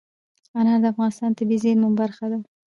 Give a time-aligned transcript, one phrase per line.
[0.57, 2.37] انار د افغانستان د طبیعي زیرمو برخه ده.